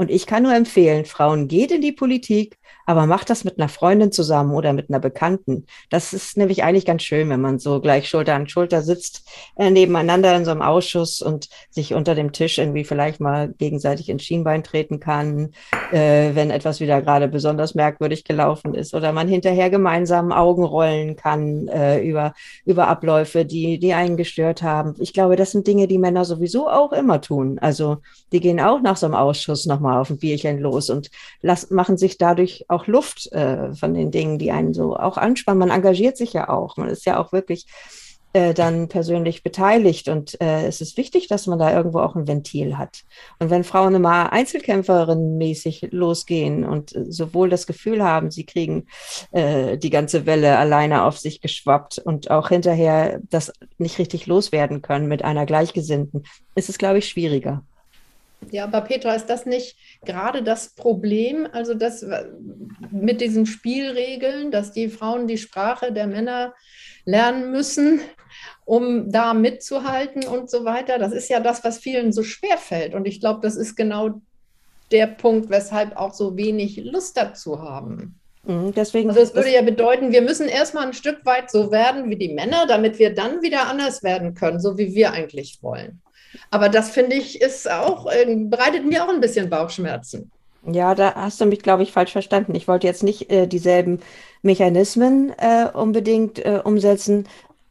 [0.00, 3.68] und ich kann nur empfehlen, Frauen geht in die Politik, aber macht das mit einer
[3.68, 5.66] Freundin zusammen oder mit einer Bekannten.
[5.90, 9.70] Das ist nämlich eigentlich ganz schön, wenn man so gleich Schulter an Schulter sitzt, äh,
[9.70, 14.22] nebeneinander in so einem Ausschuss und sich unter dem Tisch irgendwie vielleicht mal gegenseitig ins
[14.22, 15.50] Schienbein treten kann,
[15.92, 21.16] äh, wenn etwas wieder gerade besonders merkwürdig gelaufen ist oder man hinterher gemeinsam Augen rollen
[21.16, 22.32] kann äh, über,
[22.64, 24.94] über Abläufe, die, die einen gestört haben.
[24.98, 27.58] Ich glaube, das sind Dinge, die Männer sowieso auch immer tun.
[27.58, 27.98] Also
[28.32, 31.10] die gehen auch nach so einem Ausschuss nochmal mal auf ein Bierchen los und
[31.42, 35.58] las, machen sich dadurch auch Luft äh, von den Dingen, die einen so auch anspannen.
[35.58, 36.76] Man engagiert sich ja auch.
[36.76, 37.66] Man ist ja auch wirklich
[38.32, 40.08] äh, dann persönlich beteiligt.
[40.08, 43.02] Und äh, es ist wichtig, dass man da irgendwo auch ein Ventil hat.
[43.40, 48.86] Und wenn Frauen immer Einzelkämpferinnen-mäßig losgehen und sowohl das Gefühl haben, sie kriegen
[49.32, 54.80] äh, die ganze Welle alleine auf sich geschwappt und auch hinterher das nicht richtig loswerden
[54.80, 56.22] können mit einer Gleichgesinnten,
[56.54, 57.64] ist es, glaube ich, schwieriger.
[58.50, 62.04] Ja, aber Petra, ist das nicht gerade das Problem, also das
[62.90, 66.54] mit diesen Spielregeln, dass die Frauen die Sprache der Männer
[67.04, 68.00] lernen müssen,
[68.64, 70.98] um da mitzuhalten und so weiter?
[70.98, 72.94] Das ist ja das, was vielen so schwer fällt.
[72.94, 74.20] Und ich glaube, das ist genau
[74.90, 78.20] der Punkt, weshalb auch so wenig Lust dazu haben.
[78.44, 82.08] Mhm, deswegen, also es würde ja bedeuten, wir müssen erstmal ein Stück weit so werden
[82.08, 86.00] wie die Männer, damit wir dann wieder anders werden können, so wie wir eigentlich wollen.
[86.50, 90.30] Aber das finde ich ist auch, äh, bereitet mir auch ein bisschen Bauchschmerzen.
[90.66, 92.54] Ja, da hast du mich, glaube ich, falsch verstanden.
[92.54, 94.00] Ich wollte jetzt nicht äh, dieselben
[94.42, 97.26] Mechanismen äh, unbedingt äh, umsetzen,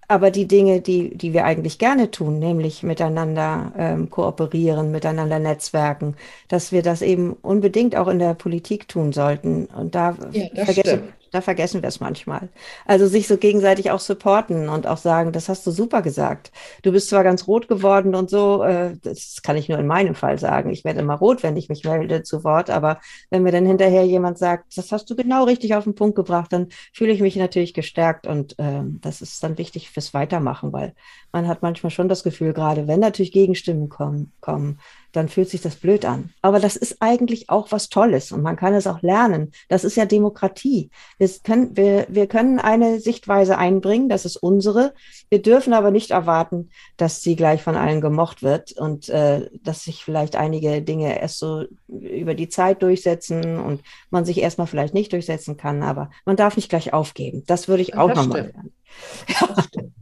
[0.08, 6.16] aber die Dinge, die, die wir eigentlich gerne tun, nämlich miteinander ähm, kooperieren, miteinander netzwerken,
[6.48, 9.66] dass wir das eben unbedingt auch in der Politik tun sollten.
[9.66, 12.50] Und da ja, vergessen, da vergessen wir es manchmal.
[12.86, 16.52] Also sich so gegenseitig auch supporten und auch sagen, das hast du super gesagt.
[16.84, 20.16] Du bist zwar ganz rot geworden und so, äh, das kann ich nur in meinem
[20.16, 20.70] Fall sagen.
[20.72, 24.06] Ich werde immer rot, wenn ich mich melde zu Wort, aber wenn mir dann hinterher
[24.06, 27.36] jemand sagt, das hast du genau richtig auf den Punkt gebracht, dann fühle ich mich
[27.36, 30.94] natürlich gestärkt und äh, das ist dann wichtig fürs Weitermachen, weil
[31.32, 34.80] man hat manchmal schon das Gefühl, gerade wenn natürlich Gegenstimmen kommen, kommen
[35.12, 36.32] dann fühlt sich das blöd an.
[36.42, 39.52] Aber das ist eigentlich auch was Tolles und man kann es auch lernen.
[39.68, 40.90] Das ist ja Demokratie.
[41.18, 44.94] Wir können, wir, wir können eine Sichtweise einbringen, das ist unsere.
[45.30, 49.84] Wir dürfen aber nicht erwarten, dass sie gleich von allen gemocht wird und äh, dass
[49.84, 54.94] sich vielleicht einige Dinge erst so über die Zeit durchsetzen und man sich erstmal vielleicht
[54.94, 55.84] nicht durchsetzen kann.
[55.84, 57.44] Aber man darf nicht gleich aufgeben.
[57.48, 58.74] Das würde ich auch nochmal lernen.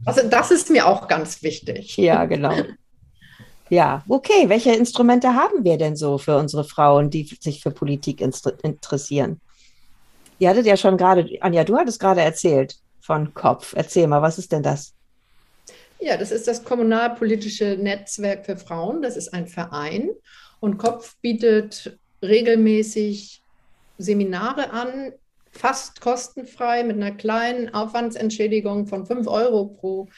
[0.04, 1.96] Also das ist mir auch ganz wichtig.
[1.98, 2.54] Ja, genau.
[3.70, 4.48] Ja, okay.
[4.48, 9.40] Welche Instrumente haben wir denn so für unsere Frauen, die sich für Politik interessieren?
[10.38, 13.74] Ihr hattet ja schon gerade, Anja, du hattest gerade erzählt von Kopf.
[13.76, 14.94] Erzähl mal, was ist denn das?
[16.00, 19.02] Ja, das ist das Kommunalpolitische Netzwerk für Frauen.
[19.02, 20.10] Das ist ein Verein.
[20.60, 23.42] Und Kopf bietet regelmäßig
[23.98, 25.12] Seminare an,
[25.58, 30.08] fast kostenfrei mit einer kleinen Aufwandsentschädigung von 5 Euro pro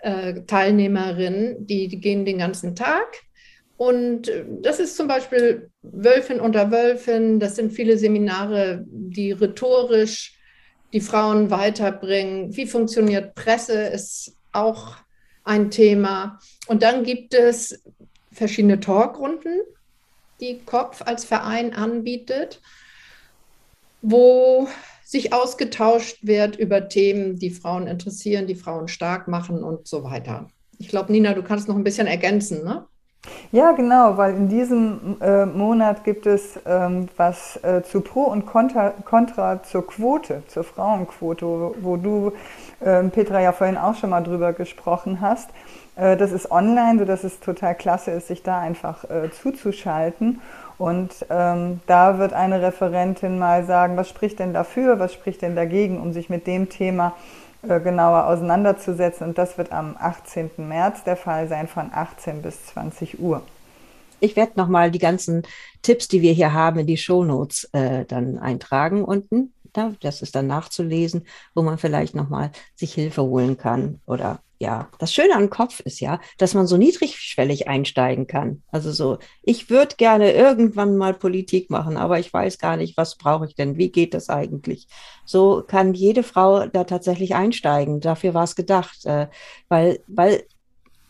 [0.00, 3.06] äh, Teilnehmerinnen, die, die gehen den ganzen Tag.
[3.76, 7.40] Und äh, das ist zum Beispiel Wölfin unter Wölfin.
[7.40, 10.36] Das sind viele Seminare, die rhetorisch
[10.92, 12.56] die Frauen weiterbringen.
[12.56, 14.96] Wie funktioniert Presse, ist auch
[15.44, 16.38] ein Thema.
[16.66, 17.82] Und dann gibt es
[18.32, 19.60] verschiedene Talkrunden,
[20.40, 22.60] die Kopf als Verein anbietet,
[24.02, 24.68] wo
[25.04, 30.46] sich ausgetauscht wird über Themen, die Frauen interessieren, die Frauen stark machen und so weiter.
[30.78, 32.86] Ich glaube, Nina, du kannst noch ein bisschen ergänzen, ne?
[33.52, 38.46] Ja, genau, weil in diesem äh, Monat gibt es ähm, was äh, zu Pro und
[38.46, 42.32] Contra, Contra zur Quote, zur Frauenquote, wo, wo du,
[42.80, 45.50] äh, Petra, ja vorhin auch schon mal drüber gesprochen hast.
[45.96, 50.40] Äh, das ist online, sodass es total klasse ist, sich da einfach äh, zuzuschalten.
[50.80, 55.54] Und ähm, da wird eine Referentin mal sagen, was spricht denn dafür, was spricht denn
[55.54, 57.14] dagegen, um sich mit dem Thema
[57.60, 59.28] äh, genauer auseinanderzusetzen.
[59.28, 60.52] Und das wird am 18.
[60.56, 63.42] März der Fall sein, von 18 bis 20 Uhr.
[64.20, 65.42] Ich werde nochmal die ganzen
[65.82, 69.52] Tipps, die wir hier haben, in die Shownotes äh, dann eintragen unten.
[69.76, 74.90] Ja, das ist dann nachzulesen, wo man vielleicht nochmal sich Hilfe holen kann oder ja,
[74.98, 78.62] das Schöne am Kopf ist ja, dass man so niedrigschwellig einsteigen kann.
[78.70, 83.16] Also so, ich würde gerne irgendwann mal Politik machen, aber ich weiß gar nicht, was
[83.16, 83.78] brauche ich denn?
[83.78, 84.86] Wie geht das eigentlich?
[85.24, 88.00] So kann jede Frau da tatsächlich einsteigen.
[88.00, 89.28] Dafür war es gedacht, äh,
[89.70, 90.44] weil, weil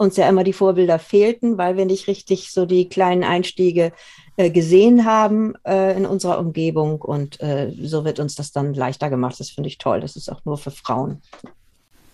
[0.00, 3.92] uns ja immer die Vorbilder fehlten, weil wir nicht richtig so die kleinen Einstiege
[4.36, 9.10] äh, gesehen haben äh, in unserer Umgebung und äh, so wird uns das dann leichter
[9.10, 9.38] gemacht.
[9.38, 10.00] Das finde ich toll.
[10.00, 11.20] Das ist auch nur für Frauen.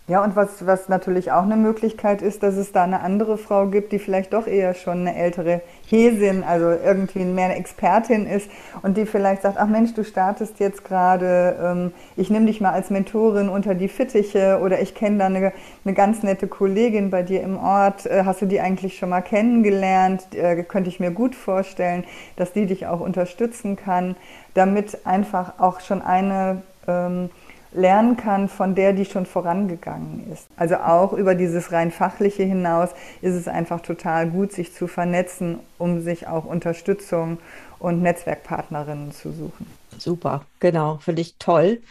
[0.08, 3.66] Ja, und was, was natürlich auch eine Möglichkeit ist, dass es da eine andere Frau
[3.66, 8.48] gibt, die vielleicht doch eher schon eine ältere Häsin, also irgendwie mehr eine Expertin ist
[8.82, 12.70] und die vielleicht sagt, ach Mensch, du startest jetzt gerade, ähm, ich nehme dich mal
[12.70, 15.52] als Mentorin unter die Fittiche oder ich kenne da eine,
[15.84, 19.22] eine ganz nette Kollegin bei dir im Ort, äh, hast du die eigentlich schon mal
[19.22, 22.04] kennengelernt, äh, könnte ich mir gut vorstellen,
[22.36, 24.14] dass die dich auch unterstützen kann,
[24.54, 26.62] damit einfach auch schon eine...
[26.86, 27.30] Ähm,
[27.76, 30.48] lernen kann von der, die schon vorangegangen ist.
[30.56, 32.90] Also auch über dieses rein fachliche hinaus
[33.22, 37.38] ist es einfach total gut, sich zu vernetzen, um sich auch Unterstützung
[37.78, 39.66] und Netzwerkpartnerinnen zu suchen.
[39.98, 41.82] Super, genau, finde ich toll.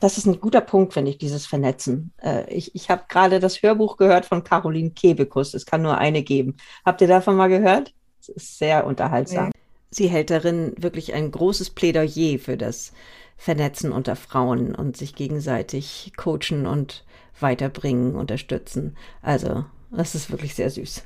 [0.00, 2.12] Das ist ein guter Punkt, finde ich, dieses Vernetzen.
[2.22, 5.54] Äh, ich ich habe gerade das Hörbuch gehört von Caroline Kebekus.
[5.54, 6.56] Es kann nur eine geben.
[6.84, 7.94] Habt ihr davon mal gehört?
[8.20, 9.46] Es ist sehr unterhaltsam.
[9.46, 9.52] Nee.
[9.90, 12.92] Sie hält darin wirklich ein großes Plädoyer für das
[13.36, 17.04] vernetzen unter Frauen und sich gegenseitig coachen und
[17.38, 18.96] weiterbringen, unterstützen.
[19.22, 21.02] Also, das ist wirklich sehr süß.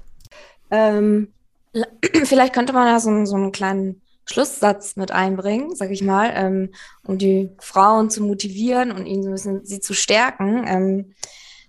[0.70, 1.32] Ähm,
[2.24, 6.70] vielleicht könnte man ja so, so einen kleinen Schlusssatz mit einbringen, sag ich mal, ähm,
[7.04, 11.14] um die Frauen zu motivieren und ihnen so ein bisschen sie zu stärken, ähm,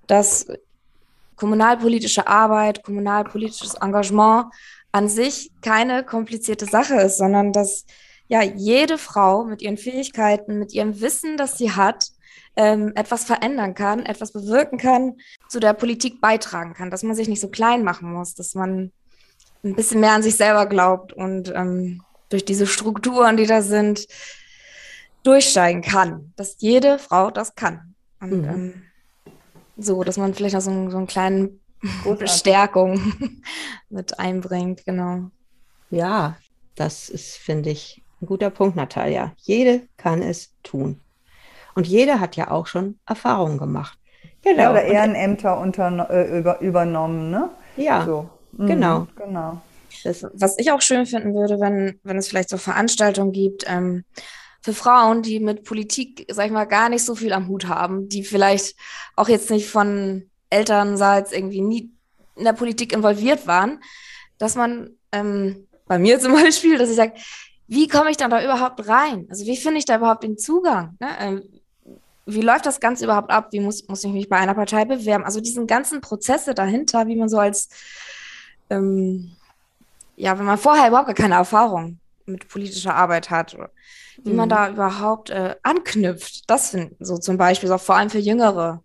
[0.06, 0.47] dass
[1.36, 4.45] kommunalpolitische Arbeit, kommunalpolitisches Engagement
[4.91, 7.86] an sich keine komplizierte Sache ist, sondern dass
[8.31, 12.11] ja jede Frau mit ihren Fähigkeiten, mit ihrem Wissen, das sie hat,
[12.55, 15.17] ähm, etwas verändern kann, etwas bewirken kann,
[15.49, 18.93] zu der Politik beitragen kann, dass man sich nicht so klein machen muss, dass man
[19.65, 24.07] ein bisschen mehr an sich selber glaubt und ähm, durch diese Strukturen, die da sind,
[25.23, 27.95] durchsteigen kann, dass jede Frau das kann.
[28.21, 28.47] Und mhm.
[28.47, 28.81] ähm,
[29.75, 31.59] so, dass man vielleicht auch so, so einen kleinen
[32.17, 33.41] Bestärkung
[33.89, 35.31] mit einbringt, genau.
[35.89, 36.37] Ja,
[36.75, 39.34] das ist, finde ich, ein guter Punkt, Natalia.
[39.38, 40.99] Jede kann es tun.
[41.73, 43.97] Und jeder hat ja auch schon Erfahrungen gemacht.
[44.43, 44.62] Genau.
[44.62, 47.49] Ja, oder Ehrenämter unter, äh, über, übernommen, ne?
[47.77, 48.29] Ja, so.
[48.53, 49.07] mhm, genau.
[49.15, 49.62] genau.
[50.03, 54.03] Das, was ich auch schön finden würde, wenn, wenn es vielleicht so Veranstaltungen gibt ähm,
[54.62, 58.07] für Frauen, die mit Politik, sag ich mal, gar nicht so viel am Hut haben,
[58.10, 58.75] die vielleicht
[59.15, 61.91] auch jetzt nicht von Elternseits irgendwie nie
[62.36, 63.79] in der Politik involviert waren,
[64.38, 67.13] dass man ähm, bei mir zum Beispiel, dass ich sage,
[67.71, 69.27] wie komme ich dann da überhaupt rein?
[69.29, 70.97] Also wie finde ich da überhaupt den Zugang?
[70.99, 71.07] Ne?
[71.21, 71.43] Ähm,
[72.25, 73.47] wie läuft das Ganze überhaupt ab?
[73.51, 75.23] Wie muss, muss ich mich bei einer Partei bewerben?
[75.23, 77.69] Also diesen ganzen Prozesse dahinter, wie man so als,
[78.69, 79.31] ähm,
[80.17, 83.57] ja, wenn man vorher überhaupt gar keine Erfahrung mit politischer Arbeit hat,
[84.21, 84.36] wie mhm.
[84.36, 86.49] man da überhaupt äh, anknüpft.
[86.49, 88.84] Das sind so zum Beispiel, so vor allem für Jüngere.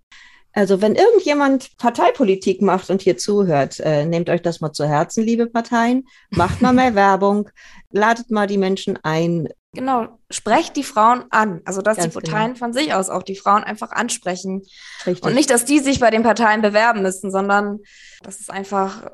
[0.57, 5.23] Also wenn irgendjemand Parteipolitik macht und hier zuhört, äh, nehmt euch das mal zu Herzen,
[5.23, 7.51] liebe Parteien, macht mal mehr Werbung,
[7.91, 9.49] ladet mal die Menschen ein.
[9.73, 11.61] Genau, sprecht die Frauen an.
[11.65, 12.59] Also dass Ganz die Parteien genau.
[12.59, 14.63] von sich aus auch die Frauen einfach ansprechen.
[15.07, 15.25] Richtig.
[15.25, 17.81] Und nicht, dass die sich bei den Parteien bewerben müssen, sondern
[18.23, 19.11] das ist einfach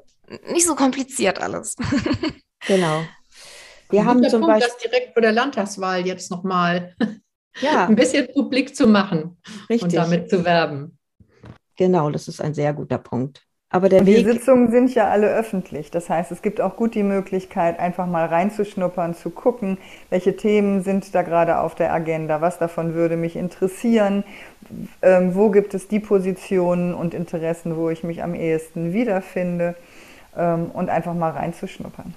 [0.46, 1.76] nicht so kompliziert alles.
[2.66, 3.04] genau.
[3.90, 6.94] Wir haben zum Punkt, Beispiel das direkt vor der Landtagswahl jetzt nochmal
[7.60, 7.86] ja.
[7.88, 9.36] ein bisschen publik zu machen
[9.68, 9.82] Richtig.
[9.82, 10.98] und damit zu werben.
[11.76, 13.42] Genau, das ist ein sehr guter Punkt.
[13.72, 14.18] Aber der und Weg.
[14.18, 15.90] Die Sitzungen sind ja alle öffentlich.
[15.90, 19.78] Das heißt, es gibt auch gut die Möglichkeit, einfach mal reinzuschnuppern, zu gucken,
[20.10, 24.24] welche Themen sind da gerade auf der Agenda, was davon würde mich interessieren,
[25.00, 29.74] ähm, wo gibt es die Positionen und Interessen, wo ich mich am ehesten wiederfinde
[30.36, 32.14] ähm, und einfach mal reinzuschnuppern.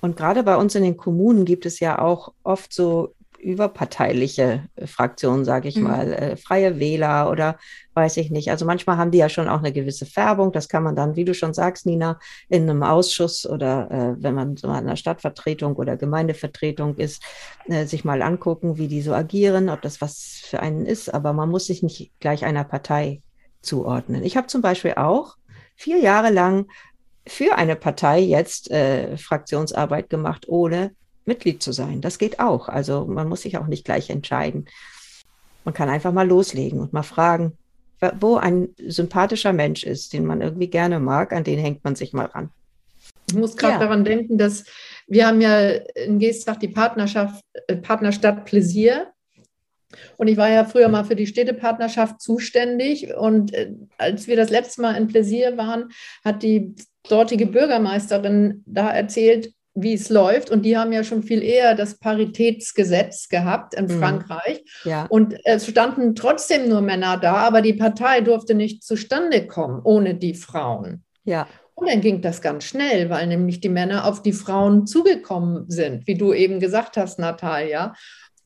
[0.00, 4.86] Und gerade bei uns in den Kommunen gibt es ja auch oft so überparteiliche äh,
[4.86, 5.82] Fraktionen, sage ich mhm.
[5.82, 7.58] mal, äh, freie Wähler oder
[7.94, 8.50] weiß ich nicht.
[8.50, 10.52] Also manchmal haben die ja schon auch eine gewisse Färbung.
[10.52, 14.34] Das kann man dann, wie du schon sagst, Nina, in einem Ausschuss oder äh, wenn
[14.34, 17.22] man so an einer Stadtvertretung oder Gemeindevertretung ist,
[17.66, 21.12] äh, sich mal angucken, wie die so agieren, ob das was für einen ist.
[21.12, 23.22] Aber man muss sich nicht gleich einer Partei
[23.62, 24.22] zuordnen.
[24.24, 25.36] Ich habe zum Beispiel auch
[25.76, 26.66] vier Jahre lang
[27.26, 30.92] für eine Partei jetzt äh, Fraktionsarbeit gemacht, ohne
[31.30, 32.00] Mitglied zu sein.
[32.00, 32.68] Das geht auch.
[32.68, 34.66] Also man muss sich auch nicht gleich entscheiden.
[35.64, 37.56] Man kann einfach mal loslegen und mal fragen,
[38.18, 42.12] wo ein sympathischer Mensch ist, den man irgendwie gerne mag, an den hängt man sich
[42.12, 42.50] mal ran.
[43.28, 43.80] Ich muss gerade ja.
[43.80, 44.64] daran denken, dass
[45.06, 49.12] wir haben ja in Geestach die Partnerschaft, äh, Partnerstadt Pläsier.
[50.16, 53.14] Und ich war ja früher mal für die Städtepartnerschaft zuständig.
[53.14, 55.90] Und äh, als wir das letzte Mal in Pläsier waren,
[56.24, 56.74] hat die
[57.08, 60.50] dortige Bürgermeisterin da erzählt, wie es läuft.
[60.50, 63.98] Und die haben ja schon viel eher das Paritätsgesetz gehabt in mhm.
[63.98, 64.62] Frankreich.
[64.84, 65.06] Ja.
[65.08, 70.14] Und es standen trotzdem nur Männer da, aber die Partei durfte nicht zustande kommen ohne
[70.14, 71.04] die Frauen.
[71.24, 71.46] Ja.
[71.74, 76.06] Und dann ging das ganz schnell, weil nämlich die Männer auf die Frauen zugekommen sind,
[76.06, 77.94] wie du eben gesagt hast, Natalia.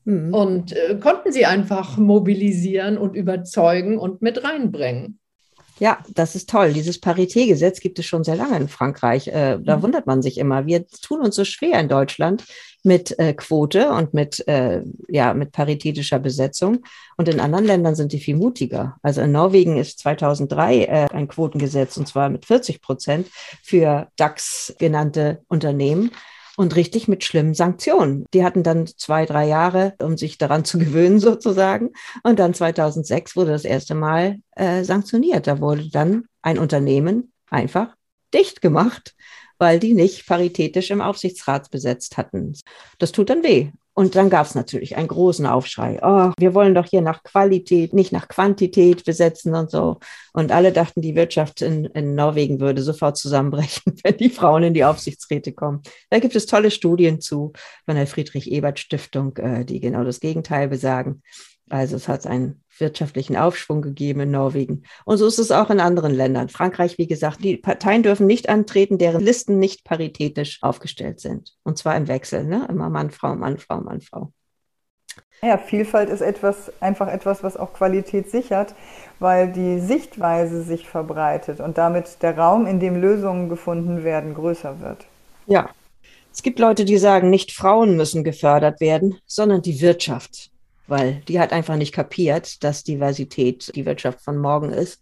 [0.05, 0.33] Mhm.
[0.33, 5.19] Und äh, konnten sie einfach mobilisieren und überzeugen und mit reinbringen.
[5.79, 6.71] Ja, das ist toll.
[6.71, 9.27] Dieses Paritätgesetz gibt es schon sehr lange in Frankreich.
[9.27, 9.83] Äh, da mhm.
[9.83, 10.65] wundert man sich immer.
[10.65, 12.45] Wir tun uns so schwer in Deutschland
[12.83, 16.83] mit äh, Quote und mit, äh, ja, mit paritätischer Besetzung.
[17.17, 18.95] Und in anderen Ländern sind die viel mutiger.
[19.01, 23.27] Also in Norwegen ist 2003 äh, ein Quotengesetz und zwar mit 40 Prozent
[23.61, 26.11] für DAX genannte Unternehmen
[26.57, 28.25] und richtig mit schlimmen Sanktionen.
[28.33, 31.91] Die hatten dann zwei, drei Jahre, um sich daran zu gewöhnen sozusagen.
[32.23, 35.47] Und dann 2006 wurde das erste Mal äh, sanktioniert.
[35.47, 37.95] Da wurde dann ein Unternehmen einfach
[38.33, 39.15] dicht gemacht,
[39.57, 42.53] weil die nicht paritätisch im Aufsichtsrat besetzt hatten.
[42.97, 43.71] Das tut dann weh.
[43.97, 45.99] Und dann gab es natürlich einen großen Aufschrei.
[46.03, 49.99] Oh, wir wollen doch hier nach Qualität, nicht nach Quantität besetzen und so.
[50.33, 54.73] Und alle dachten, die Wirtschaft in, in Norwegen würde sofort zusammenbrechen, wenn die Frauen in
[54.73, 55.81] die Aufsichtsräte kommen.
[56.09, 57.53] Da gibt es tolle Studien zu
[57.85, 61.23] von der Friedrich-Ebert-Stiftung, äh, die genau das Gegenteil besagen.
[61.69, 64.83] Also es hat einen wirtschaftlichen Aufschwung gegeben in Norwegen.
[65.05, 66.49] Und so ist es auch in anderen Ländern.
[66.49, 71.55] Frankreich, wie gesagt, die Parteien dürfen nicht antreten, deren Listen nicht paritätisch aufgestellt sind.
[71.63, 72.65] Und zwar im Wechsel, ne?
[72.69, 74.31] Immer Mann, Frau, Mann, Frau, Mann, Frau.
[75.41, 78.73] Ja, Vielfalt ist etwas, einfach etwas, was auch Qualität sichert,
[79.19, 84.79] weil die Sichtweise sich verbreitet und damit der Raum, in dem Lösungen gefunden werden, größer
[84.79, 85.05] wird.
[85.45, 85.69] Ja.
[86.33, 90.51] Es gibt Leute, die sagen, nicht Frauen müssen gefördert werden, sondern die Wirtschaft
[90.87, 95.01] weil die hat einfach nicht kapiert, dass Diversität die Wirtschaft von morgen ist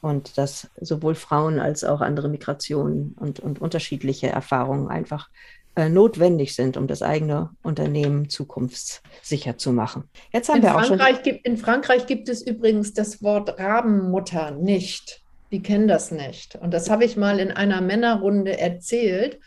[0.00, 5.28] und dass sowohl Frauen als auch andere Migrationen und, und unterschiedliche Erfahrungen einfach
[5.74, 10.04] äh, notwendig sind, um das eigene Unternehmen zukunftssicher zu machen.
[10.30, 11.22] Jetzt haben in wir auch Frankreich schon.
[11.22, 15.22] Gibt, in Frankreich gibt es übrigens das Wort Rabenmutter nicht.
[15.50, 16.56] Die kennen das nicht.
[16.56, 19.38] Und das habe ich mal in einer Männerrunde erzählt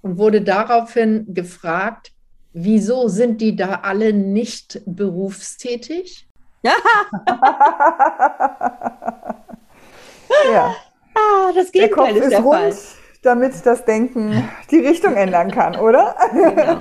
[0.00, 2.13] und wurde daraufhin gefragt,
[2.56, 6.28] Wieso sind die da alle nicht berufstätig?
[6.62, 6.72] Ja.
[10.52, 10.74] ja.
[11.16, 12.74] Ah, das Gegenteil der Kopf ist, ist rund, Fall.
[13.22, 16.16] damit das Denken die Richtung ändern kann, oder?
[16.32, 16.78] Genau.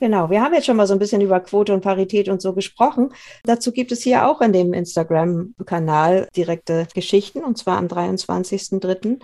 [0.00, 2.54] Genau, wir haben jetzt schon mal so ein bisschen über Quote und Parität und so
[2.54, 3.12] gesprochen.
[3.44, 9.20] Dazu gibt es hier auch in dem Instagram-Kanal direkte Geschichten und zwar am 23.03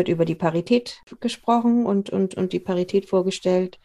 [0.00, 3.78] wird über die Parität gesprochen und, und, und die Parität vorgestellt.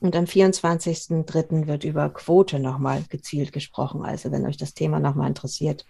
[0.00, 1.66] Und am 24.03.
[1.66, 4.04] wird über Quote nochmal gezielt gesprochen.
[4.04, 5.86] Also wenn euch das Thema nochmal interessiert,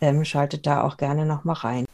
[0.00, 1.86] ähm, schaltet da auch gerne nochmal rein.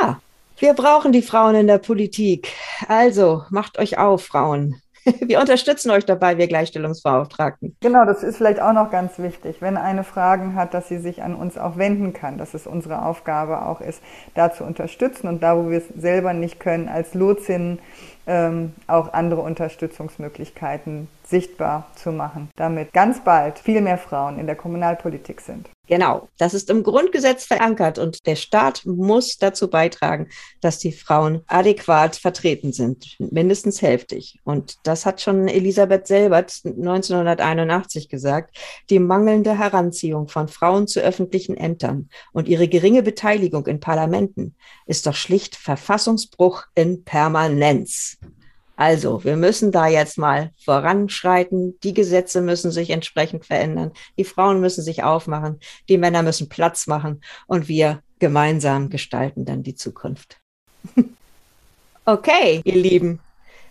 [0.00, 0.20] Ja,
[0.58, 2.52] wir brauchen die Frauen in der Politik.
[2.86, 4.80] Also macht euch auf, Frauen.
[5.20, 7.76] Wir unterstützen euch dabei, wir Gleichstellungsbeauftragten.
[7.80, 9.56] Genau, das ist vielleicht auch noch ganz wichtig.
[9.60, 13.04] Wenn eine Fragen hat, dass sie sich an uns auch wenden kann, dass es unsere
[13.04, 14.02] Aufgabe auch ist,
[14.34, 17.78] da zu unterstützen und da, wo wir es selber nicht können, als Lotsinnen
[18.26, 24.56] ähm, auch andere Unterstützungsmöglichkeiten sichtbar zu machen, damit ganz bald viel mehr Frauen in der
[24.56, 25.70] Kommunalpolitik sind.
[25.90, 30.28] Genau, das ist im Grundgesetz verankert und der Staat muss dazu beitragen,
[30.60, 34.38] dass die Frauen adäquat vertreten sind, mindestens hälftig.
[34.44, 38.56] Und das hat schon Elisabeth Selbert 1981 gesagt.
[38.88, 44.54] Die mangelnde Heranziehung von Frauen zu öffentlichen Ämtern und ihre geringe Beteiligung in Parlamenten
[44.86, 48.19] ist doch schlicht Verfassungsbruch in Permanenz.
[48.80, 51.78] Also, wir müssen da jetzt mal voranschreiten.
[51.82, 53.92] Die Gesetze müssen sich entsprechend verändern.
[54.16, 55.60] Die Frauen müssen sich aufmachen.
[55.90, 57.20] Die Männer müssen Platz machen.
[57.46, 60.38] Und wir gemeinsam gestalten dann die Zukunft.
[62.06, 63.20] okay, ihr Lieben.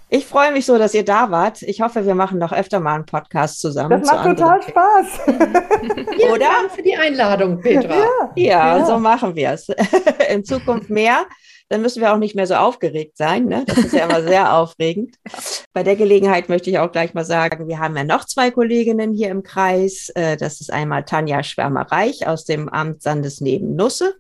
[0.10, 1.64] Ich freue mich so, dass ihr da wart.
[1.64, 4.02] Ich hoffe, wir machen noch öfter mal einen Podcast zusammen.
[4.02, 5.20] Das macht zu total Spaß.
[6.32, 6.40] Oder?
[6.40, 7.96] Dank für die Einladung, Petra.
[7.96, 8.86] Ja, ja, ja.
[8.86, 9.70] so machen wir es.
[10.32, 11.26] In Zukunft mehr
[11.70, 13.46] dann müssen wir auch nicht mehr so aufgeregt sein.
[13.46, 13.64] Ne?
[13.66, 15.16] Das ist ja immer sehr aufregend.
[15.72, 19.14] Bei der Gelegenheit möchte ich auch gleich mal sagen, wir haben ja noch zwei Kolleginnen
[19.14, 20.10] hier im Kreis.
[20.16, 24.16] Äh, das ist einmal Tanja Schwärmer-Reich aus dem Amt Sandesneben Nusse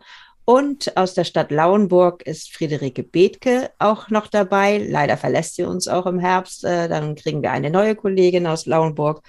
[0.49, 4.79] und aus der Stadt Lauenburg ist Friederike Bethke auch noch dabei.
[4.79, 6.63] Leider verlässt sie uns auch im Herbst.
[6.63, 9.21] Äh, dann kriegen wir eine neue Kollegin aus Lauenburg.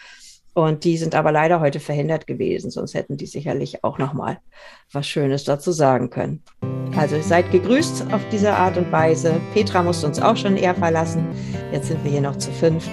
[0.54, 4.38] Und die sind aber leider heute verhindert gewesen, sonst hätten die sicherlich auch noch mal
[4.92, 6.42] was Schönes dazu sagen können.
[6.96, 9.40] Also seid gegrüßt auf diese Art und Weise.
[9.54, 11.28] Petra musste uns auch schon eher verlassen.
[11.72, 12.90] Jetzt sind wir hier noch zu fünft.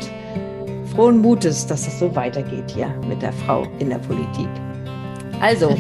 [0.93, 4.49] Frohen Mutes, dass es so weitergeht hier mit der Frau in der Politik.
[5.41, 5.75] Also,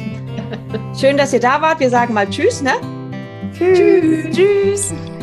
[0.99, 1.79] schön, dass ihr da wart.
[1.79, 2.73] Wir sagen mal Tschüss, ne?
[3.53, 4.35] Tschüss.
[4.35, 5.16] Tschüss.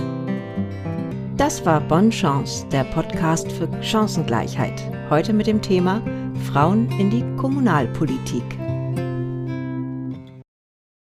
[1.37, 4.81] Das war Bonne Chance, der Podcast für Chancengleichheit.
[5.11, 6.01] Heute mit dem Thema
[6.53, 8.45] Frauen in die Kommunalpolitik.